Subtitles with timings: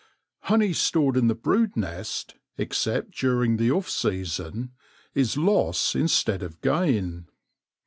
[0.39, 4.71] Honey stored in the brood nest, except during the off season,
[5.13, 7.27] is loss instead of gain.